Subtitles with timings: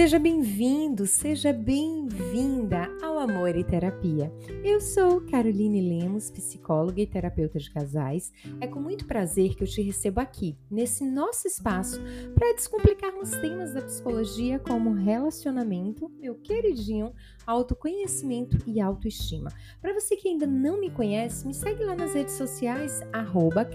[0.00, 2.88] Seja bem-vindo, seja bem-vinda
[3.20, 4.32] Amor e Terapia.
[4.64, 8.32] Eu sou Caroline Lemos, psicóloga e terapeuta de casais.
[8.62, 12.00] É com muito prazer que eu te recebo aqui, nesse nosso espaço,
[12.34, 17.12] para descomplicarmos temas da psicologia como relacionamento, meu queridinho,
[17.46, 19.50] autoconhecimento e autoestima.
[19.82, 23.02] Para você que ainda não me conhece, me segue lá nas redes sociais,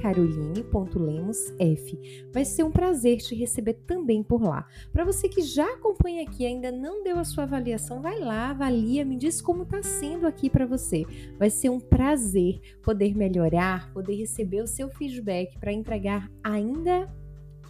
[0.02, 2.00] caroline.lemosf.
[2.34, 4.66] Vai ser um prazer te receber também por lá.
[4.92, 8.50] Para você que já acompanha aqui e ainda não deu a sua avaliação, vai lá,
[8.50, 11.06] avalia, me diz como está sendo aqui para você.
[11.38, 17.10] Vai ser um prazer poder melhorar, poder receber o seu feedback para entregar ainda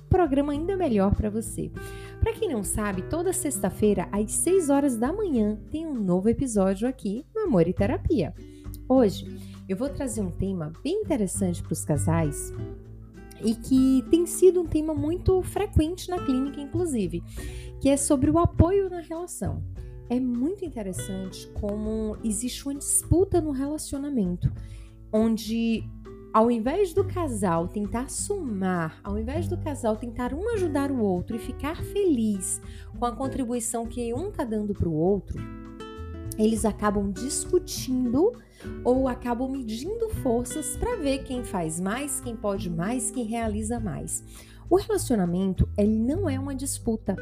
[0.09, 1.71] programa ainda melhor para você.
[2.19, 6.87] Para quem não sabe, toda sexta-feira às 6 horas da manhã tem um novo episódio
[6.87, 8.33] aqui no Amor e Terapia.
[8.87, 9.25] Hoje
[9.67, 12.53] eu vou trazer um tema bem interessante para os casais
[13.43, 17.21] e que tem sido um tema muito frequente na clínica, inclusive,
[17.81, 19.61] que é sobre o apoio na relação.
[20.09, 24.51] É muito interessante como existe uma disputa no relacionamento,
[25.11, 25.83] onde
[26.31, 31.35] ao invés do casal tentar somar, ao invés do casal tentar um ajudar o outro
[31.35, 32.61] e ficar feliz
[32.99, 35.39] com a contribuição que um está dando para o outro,
[36.37, 38.31] eles acabam discutindo
[38.83, 44.23] ou acabam medindo forças para ver quem faz mais, quem pode mais, quem realiza mais.
[44.69, 47.15] O relacionamento, ele não é uma disputa.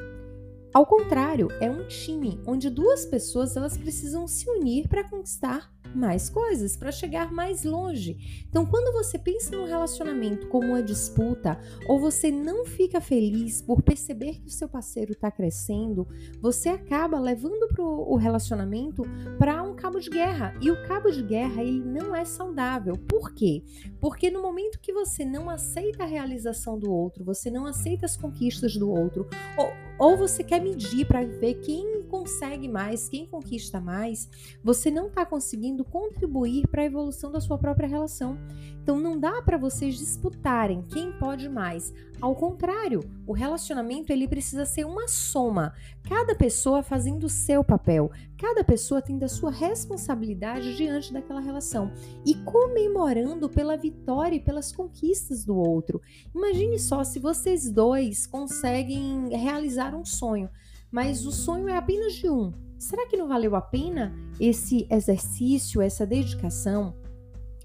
[0.74, 6.30] Ao contrário, é um time onde duas pessoas elas precisam se unir para conquistar mais
[6.30, 8.46] coisas, para chegar mais longe.
[8.50, 13.84] Então, quando você pensa no relacionamento como uma disputa, ou você não fica feliz por
[13.84, 16.08] perceber que o seu parceiro está crescendo,
[16.42, 19.04] você acaba levando pro, o relacionamento
[19.38, 20.56] para um cabo de guerra.
[20.60, 22.98] E o cabo de guerra ele não é saudável.
[22.98, 23.64] Por quê?
[24.00, 28.18] Porque no momento que você não aceita a realização do outro, você não aceita as
[28.18, 29.28] conquistas do outro,
[29.58, 34.30] ou, ou você quer medir para ver quem consegue mais, quem conquista mais,
[34.64, 38.38] você não está conseguindo contribuir para a evolução da sua própria relação.
[38.82, 41.94] Então não dá para vocês disputarem quem pode mais.
[42.24, 45.74] Ao contrário, o relacionamento ele precisa ser uma soma,
[46.08, 51.92] cada pessoa fazendo o seu papel, cada pessoa tendo a sua responsabilidade diante daquela relação.
[52.26, 56.02] E comemorando pela vitória e pelas conquistas do outro.
[56.34, 60.50] Imagine só se vocês dois conseguem realizar um sonho,
[60.90, 62.54] mas o sonho é apenas de um.
[62.80, 66.96] Será que não valeu a pena esse exercício, essa dedicação?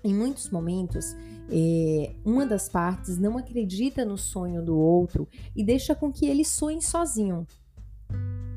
[0.03, 1.15] Em muitos momentos,
[1.50, 5.26] é, uma das partes não acredita no sonho do outro
[5.56, 7.47] e deixa com que ele sonhe sozinho.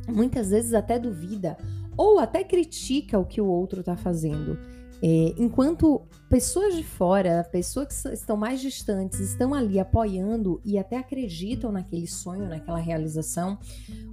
[0.07, 1.57] Muitas vezes até duvida
[1.95, 4.57] ou até critica o que o outro está fazendo.
[5.01, 10.97] É, enquanto pessoas de fora, pessoas que estão mais distantes, estão ali apoiando e até
[10.97, 13.59] acreditam naquele sonho, naquela realização,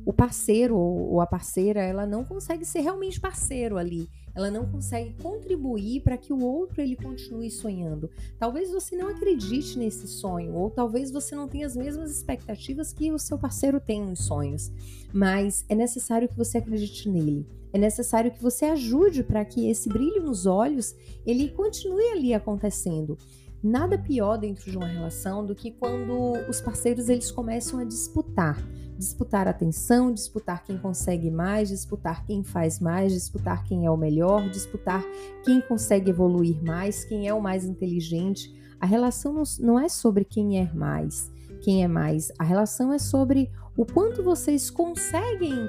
[0.04, 4.10] o parceiro ou a parceira, ela não consegue ser realmente parceiro ali.
[4.34, 8.10] Ela não consegue contribuir para que o outro ele continue sonhando.
[8.36, 13.12] Talvez você não acredite nesse sonho, ou talvez você não tenha as mesmas expectativas que
[13.12, 14.72] o seu parceiro tem nos sonhos,
[15.12, 17.46] mas é necessário que você acredite nele.
[17.72, 20.94] É necessário que você ajude para que esse brilho nos olhos
[21.26, 23.16] ele continue ali acontecendo.
[23.62, 28.56] Nada pior dentro de uma relação do que quando os parceiros eles começam a disputar,
[28.96, 34.48] disputar atenção, disputar quem consegue mais, disputar quem faz mais, disputar quem é o melhor,
[34.48, 35.04] disputar
[35.44, 38.54] quem consegue evoluir mais, quem é o mais inteligente.
[38.80, 42.30] A relação não é sobre quem é mais, quem é mais.
[42.38, 45.68] A relação é sobre o quanto vocês conseguem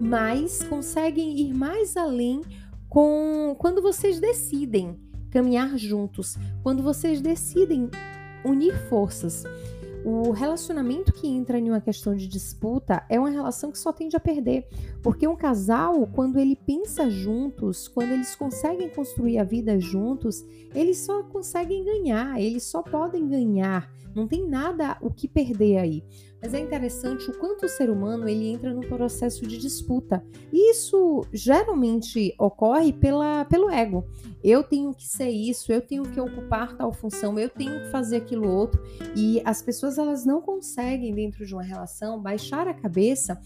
[0.00, 2.42] mais, conseguem ir mais além
[2.88, 4.96] com quando vocês decidem
[5.34, 7.90] caminhar juntos, quando vocês decidem
[8.44, 9.42] unir forças.
[10.04, 14.14] O relacionamento que entra em uma questão de disputa é uma relação que só tende
[14.14, 14.68] a perder,
[15.02, 20.98] porque um casal, quando ele pensa juntos, quando eles conseguem construir a vida juntos, eles
[20.98, 23.90] só conseguem ganhar, eles só podem ganhar.
[24.14, 26.04] Não tem nada o que perder aí.
[26.40, 30.22] Mas é interessante o quanto o ser humano ele entra no processo de disputa.
[30.52, 34.04] E isso geralmente ocorre pela, pelo ego.
[34.42, 38.16] Eu tenho que ser isso, eu tenho que ocupar tal função, eu tenho que fazer
[38.16, 38.82] aquilo outro.
[39.16, 43.40] E as pessoas elas não conseguem dentro de uma relação baixar a cabeça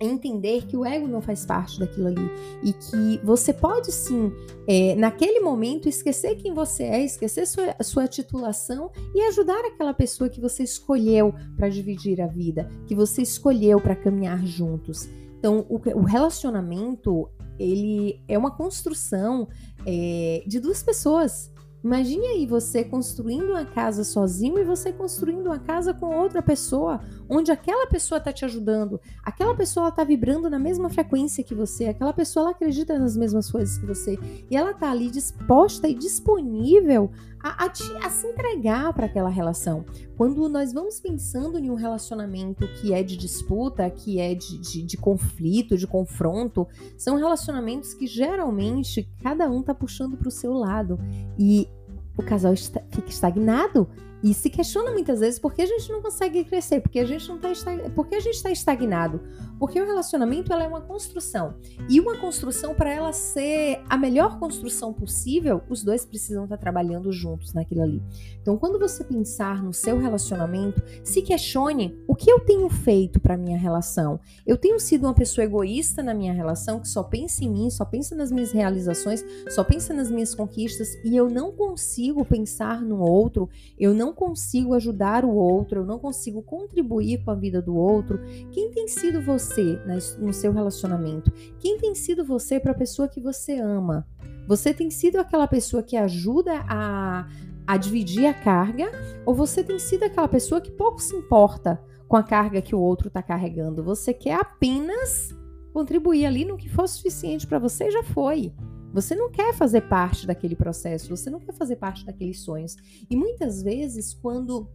[0.00, 2.30] entender que o ego não faz parte daquilo ali
[2.62, 4.32] e que você pode sim,
[4.66, 10.30] é, naquele momento, esquecer quem você é, esquecer sua, sua titulação e ajudar aquela pessoa
[10.30, 15.08] que você escolheu para dividir a vida, que você escolheu para caminhar juntos.
[15.38, 17.28] Então, o, o, relacionamento
[17.58, 19.48] ele é uma construção
[19.86, 21.50] é, de duas pessoas.
[21.82, 27.00] Imagine aí você construindo uma casa sozinho e você construindo uma casa com outra pessoa,
[27.28, 31.86] onde aquela pessoa está te ajudando, aquela pessoa está vibrando na mesma frequência que você,
[31.86, 34.18] aquela pessoa ela acredita nas mesmas coisas que você
[34.50, 37.10] e ela está ali disposta e disponível
[37.42, 39.84] a, a, te, a se entregar para aquela relação.
[40.16, 44.82] Quando nós vamos pensando em um relacionamento que é de disputa, que é de, de,
[44.82, 50.52] de conflito, de confronto, são relacionamentos que geralmente cada um está puxando para o seu
[50.52, 50.98] lado.
[51.38, 51.68] E
[52.16, 53.88] o casal está, fica estagnado
[54.22, 57.28] e se questiona muitas vezes por que a gente não consegue crescer, porque a gente
[57.28, 59.20] não está porque a gente está estagnado,
[59.58, 61.54] porque o relacionamento ela é uma construção
[61.88, 67.12] e uma construção para ela ser a melhor construção possível, os dois precisam estar trabalhando
[67.12, 68.02] juntos naquilo ali.
[68.40, 73.36] Então, quando você pensar no seu relacionamento, se questione o que eu tenho feito para
[73.36, 74.20] minha relação.
[74.46, 77.84] Eu tenho sido uma pessoa egoísta na minha relação que só pensa em mim, só
[77.84, 83.00] pensa nas minhas realizações, só pensa nas minhas conquistas e eu não consigo pensar no
[83.00, 87.76] outro, eu não consigo ajudar o outro, eu não consigo contribuir com a vida do
[87.76, 88.20] outro.
[88.50, 89.80] Quem tem sido você
[90.18, 91.30] no seu relacionamento?
[91.58, 94.06] Quem tem sido você para a pessoa que você ama?
[94.46, 97.28] Você tem sido aquela pessoa que ajuda a,
[97.66, 98.90] a dividir a carga?
[99.26, 102.80] Ou você tem sido aquela pessoa que pouco se importa com a carga que o
[102.80, 103.82] outro está carregando?
[103.82, 105.34] Você quer apenas
[105.72, 108.52] contribuir ali no que for suficiente para você já foi.
[108.92, 112.74] Você não quer fazer parte daquele processo, você não quer fazer parte daqueles sonhos.
[113.08, 114.68] E muitas vezes, quando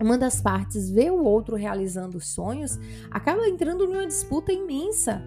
[0.00, 2.78] uma das partes vê o outro realizando os sonhos,
[3.10, 5.22] acaba entrando numa disputa imensa.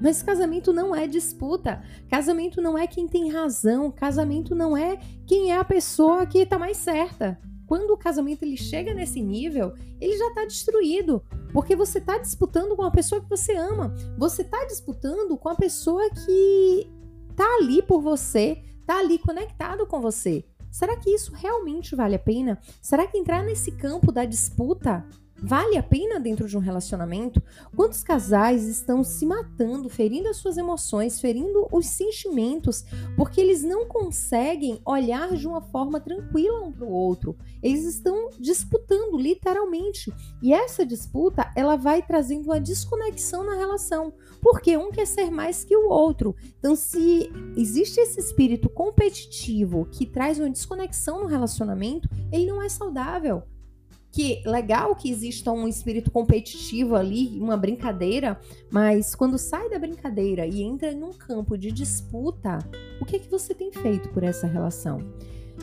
[0.00, 1.82] Mas casamento não é disputa.
[2.08, 3.90] Casamento não é quem tem razão.
[3.90, 7.38] Casamento não é quem é a pessoa que está mais certa.
[7.66, 11.22] Quando o casamento ele chega nesse nível, ele já está destruído.
[11.52, 13.94] Porque você está disputando com a pessoa que você ama.
[14.18, 16.90] Você está disputando com a pessoa que
[17.36, 20.44] tá ali por você, tá ali conectado com você.
[20.70, 22.58] Será que isso realmente vale a pena?
[22.80, 25.04] Será que entrar nesse campo da disputa
[25.42, 27.42] Vale a pena dentro de um relacionamento?
[27.74, 32.84] Quantos casais estão se matando, ferindo as suas emoções, ferindo os sentimentos,
[33.16, 37.36] porque eles não conseguem olhar de uma forma tranquila um para o outro?
[37.62, 40.12] Eles estão disputando, literalmente.
[40.42, 45.64] E essa disputa, ela vai trazendo uma desconexão na relação, porque um quer ser mais
[45.64, 46.36] que o outro.
[46.58, 52.68] Então, se existe esse espírito competitivo que traz uma desconexão no relacionamento, ele não é
[52.68, 53.42] saudável
[54.12, 58.40] que legal que exista um espírito competitivo ali, uma brincadeira,
[58.70, 62.58] mas quando sai da brincadeira e entra num campo de disputa,
[63.00, 64.98] o que é que você tem feito por essa relação?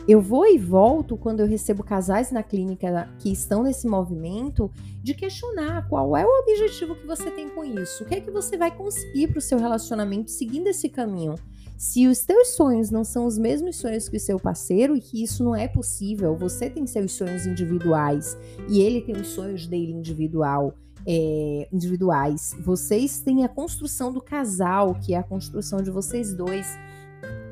[0.06, 4.70] Eu vou e volto quando eu recebo casais na clínica que estão nesse movimento
[5.02, 8.30] de questionar qual é o objetivo que você tem com isso, o que é que
[8.30, 11.34] você vai conseguir para o seu relacionamento seguindo esse caminho.
[11.78, 15.22] Se os teus sonhos não são os mesmos sonhos que o seu parceiro e que
[15.22, 18.36] isso não é possível, você tem seus sonhos individuais
[18.68, 20.74] e ele tem os sonhos dele individual.
[21.10, 22.54] É, individuais.
[22.60, 26.66] Vocês têm a construção do casal, que é a construção de vocês dois.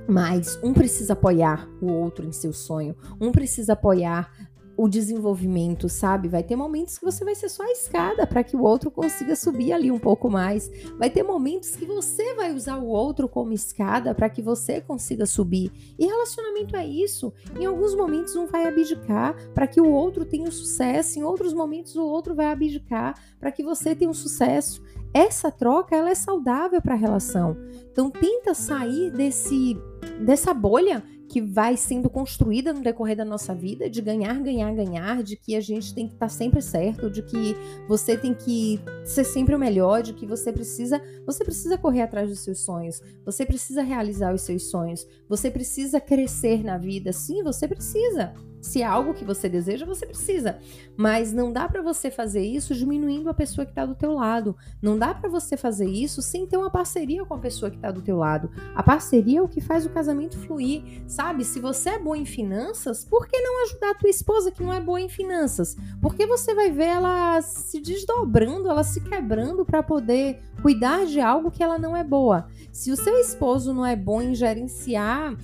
[0.09, 4.31] Mas um precisa apoiar o outro em seu sonho, um precisa apoiar
[4.77, 6.29] o desenvolvimento, sabe?
[6.29, 9.35] Vai ter momentos que você vai ser só a escada para que o outro consiga
[9.35, 10.71] subir ali um pouco mais.
[10.99, 15.25] Vai ter momentos que você vai usar o outro como escada para que você consiga
[15.25, 15.73] subir.
[15.99, 17.33] E relacionamento é isso.
[17.59, 21.97] Em alguns momentos um vai abdicar para que o outro tenha sucesso, em outros momentos
[21.97, 24.83] o outro vai abdicar para que você tenha um sucesso.
[25.13, 27.57] Essa troca ela é saudável para a relação.
[27.91, 29.77] Então tenta sair desse
[30.21, 35.23] dessa bolha que vai sendo construída no decorrer da nossa vida, de ganhar, ganhar, ganhar,
[35.23, 37.57] de que a gente tem que estar tá sempre certo, de que
[37.89, 42.29] você tem que ser sempre o melhor, de que você precisa, você precisa correr atrás
[42.29, 47.43] dos seus sonhos, você precisa realizar os seus sonhos, você precisa crescer na vida, sim,
[47.43, 48.33] você precisa.
[48.67, 50.59] Se é algo que você deseja, você precisa.
[50.97, 54.57] Mas não dá para você fazer isso diminuindo a pessoa que está do teu lado.
[54.83, 57.93] Não dá para você fazer isso sem ter uma parceria com a pessoa que está
[57.93, 58.51] do teu lado.
[58.75, 61.45] A parceria é o que faz o casamento fluir, sabe?
[61.45, 64.73] Se você é boa em finanças, por que não ajudar a tua esposa que não
[64.73, 65.77] é boa em finanças?
[66.03, 71.53] Porque você vai ver ela se desdobrando, ela se quebrando para poder cuidar de algo
[71.53, 72.49] que ela não é boa.
[72.73, 75.37] Se o seu esposo não é bom em gerenciar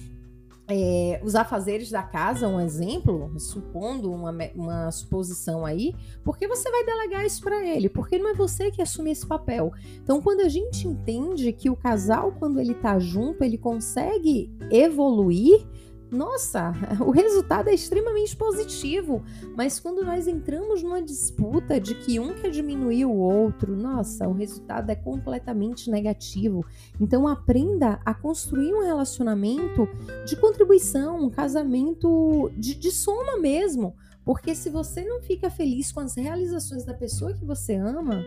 [0.73, 6.85] é, os afazeres da casa, um exemplo, supondo uma, uma suposição aí, porque você vai
[6.85, 7.88] delegar isso para ele?
[7.88, 9.73] Porque não é você que assume esse papel.
[10.02, 15.67] Então, quando a gente entende que o casal, quando ele tá junto, ele consegue evoluir,
[16.12, 19.25] nossa, o resultado é extremamente positivo.
[19.57, 24.33] Mas quando nós entramos numa disputa de que um quer diminuir o outro, nossa, o
[24.33, 26.64] resultado é completamente negativo.
[27.00, 29.88] Então aprenda a construir um relacionamento
[30.26, 33.97] de contribuição, um casamento de, de soma mesmo.
[34.25, 38.23] Porque se você não fica feliz com as realizações da pessoa que você ama,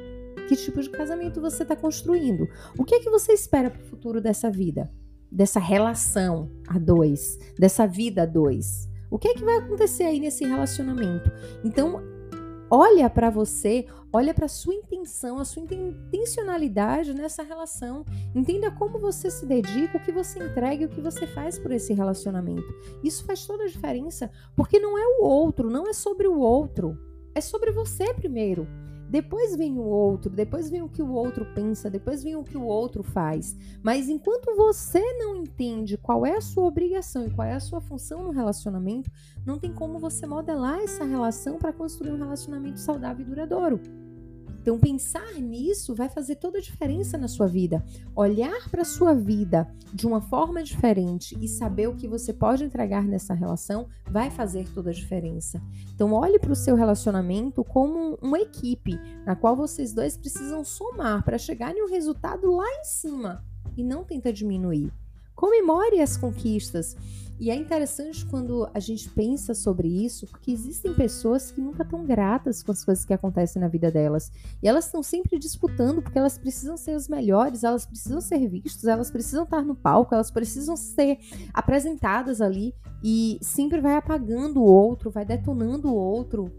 [0.49, 2.49] que tipo de casamento você está construindo?
[2.77, 4.91] O que é que você espera para o futuro dessa vida?
[5.35, 8.89] Dessa relação a dois, dessa vida a dois.
[9.11, 11.29] O que é que vai acontecer aí nesse relacionamento?
[11.63, 12.01] Então,
[12.71, 18.05] olha para você, olha para sua intenção, a sua intencionalidade nessa relação.
[18.33, 21.93] Entenda como você se dedica, o que você entrega o que você faz por esse
[21.93, 22.73] relacionamento.
[23.03, 26.97] Isso faz toda a diferença, porque não é o outro, não é sobre o outro,
[27.35, 28.65] é sobre você primeiro.
[29.09, 32.57] Depois vem o outro, depois vem o que o outro pensa, depois vem o que
[32.57, 33.55] o outro faz.
[33.83, 37.79] Mas enquanto você não entende qual é a sua obrigação e qual é a sua
[37.79, 39.11] função no relacionamento,
[39.45, 43.79] não tem como você modelar essa relação para construir um relacionamento saudável e duradouro.
[44.65, 47.85] Então, pensar nisso vai fazer toda a diferença na sua vida.
[48.15, 52.63] Olhar para a sua vida de uma forma diferente e saber o que você pode
[52.63, 55.61] entregar nessa relação vai fazer toda a diferença.
[55.93, 61.23] Então, olhe para o seu relacionamento como uma equipe na qual vocês dois precisam somar
[61.23, 63.45] para chegar em um resultado lá em cima
[63.77, 64.91] e não tenta diminuir.
[65.35, 66.95] Comemore as conquistas.
[67.37, 72.05] E é interessante quando a gente pensa sobre isso, porque existem pessoas que nunca estão
[72.05, 74.31] gratas com as coisas que acontecem na vida delas.
[74.63, 78.85] E elas estão sempre disputando, porque elas precisam ser as melhores, elas precisam ser vistas,
[78.85, 81.19] elas precisam estar no palco, elas precisam ser
[81.53, 82.73] apresentadas ali.
[83.03, 86.49] E sempre vai apagando o outro, vai detonando o outro.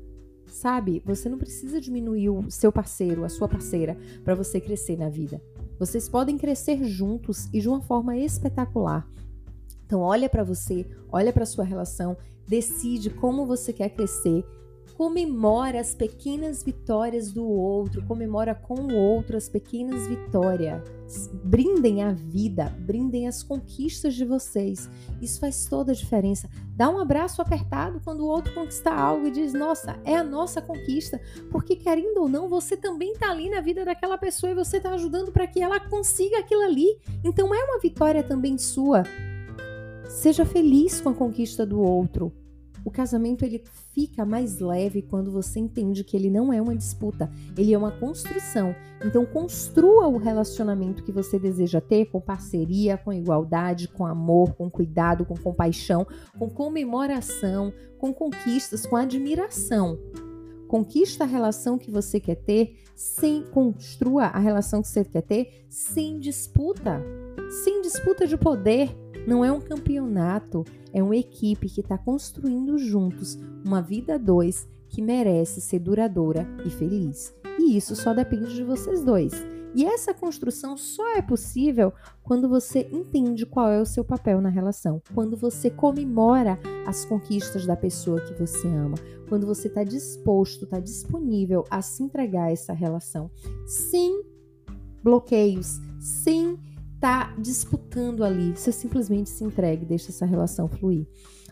[0.47, 1.03] Sabe?
[1.07, 5.41] Você não precisa diminuir o seu parceiro, a sua parceira, para você crescer na vida.
[5.79, 9.07] Vocês podem crescer juntos e de uma forma espetacular.
[9.85, 12.17] Então olha para você, olha para sua relação,
[12.49, 14.45] decide como você quer crescer,
[14.97, 20.83] comemora as pequenas vitórias do outro, comemora com o outro as pequenas vitórias.
[21.45, 24.89] Brindem a vida, brindem as conquistas de vocês.
[25.21, 26.49] Isso faz toda a diferença.
[26.75, 30.63] Dá um abraço apertado quando o outro conquista algo e diz: Nossa, é a nossa
[30.63, 31.21] conquista.
[31.51, 34.91] Porque, querendo ou não, você também está ali na vida daquela pessoa e você está
[34.95, 36.99] ajudando para que ela consiga aquilo ali.
[37.23, 39.05] Então, é uma vitória também sua.
[40.09, 42.33] Seja feliz com a conquista do outro.
[42.87, 47.29] O casamento ele fica mais leve quando você entende que ele não é uma disputa,
[47.59, 48.77] ele é uma construção.
[49.05, 54.71] Então construa o relacionamento que você deseja ter com parceria, com igualdade, com amor, com
[54.71, 56.07] cuidado, com compaixão,
[56.39, 59.99] com comemoração, com conquistas, com admiração.
[60.69, 65.67] Conquista a relação que você quer ter, sem construa a relação que você quer ter
[65.69, 67.03] sem disputa,
[67.65, 68.97] sem disputa de poder.
[69.27, 75.03] Não é um campeonato, é uma equipe que está construindo juntos uma vida dois que
[75.03, 77.35] merece ser duradoura e feliz.
[77.59, 79.33] E isso só depende de vocês dois.
[79.75, 81.93] E essa construção só é possível
[82.23, 87.67] quando você entende qual é o seu papel na relação, quando você comemora as conquistas
[87.67, 88.97] da pessoa que você ama,
[89.29, 93.31] quando você está disposto, está disponível a se entregar a essa relação,
[93.67, 94.25] sem
[95.03, 96.59] bloqueios, sem
[97.01, 98.57] tá disputando ali.
[98.57, 101.07] Você simplesmente se entregue, deixa essa relação fluir.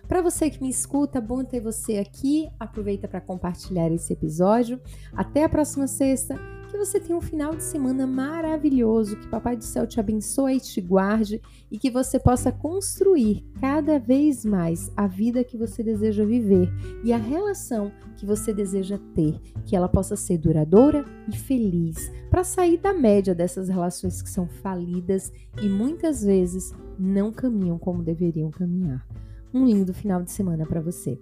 [0.09, 2.49] Para você que me escuta, bom ter você aqui.
[2.61, 4.81] Aproveita para compartilhar esse episódio.
[5.15, 6.39] Até a próxima sexta.
[6.75, 10.61] Que você tenha um final de semana maravilhoso, que Papai do Céu te abençoe e
[10.61, 11.41] te guarde
[11.71, 16.69] e que você possa construir cada vez mais a vida que você deseja viver
[17.05, 22.43] e a relação que você deseja ter, que ela possa ser duradoura e feliz, para
[22.43, 28.51] sair da média dessas relações que são falidas e muitas vezes não caminham como deveriam
[28.51, 29.07] caminhar.
[29.55, 31.21] Um lindo final de semana para você.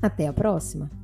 [0.00, 0.97] Até a próxima!